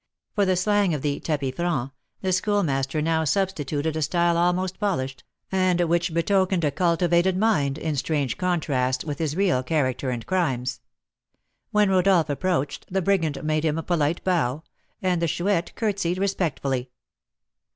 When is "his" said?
9.19-9.35